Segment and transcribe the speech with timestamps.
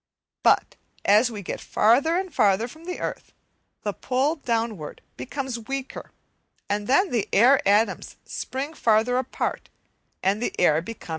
[0.41, 3.33] But as we get farther and farther from the earth,
[3.83, 6.09] the pull downward becomes weaker,
[6.67, 9.69] and then the air atoms spring farther apart,
[10.23, 11.09] and the air becomes thinner.